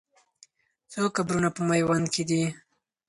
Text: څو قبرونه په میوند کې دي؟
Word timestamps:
څو 0.91 1.01
قبرونه 1.15 1.49
په 1.55 1.61
میوند 1.69 2.05
کې 2.13 2.23
دي؟ 2.29 2.43